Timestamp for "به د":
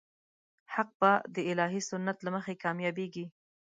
0.99-1.35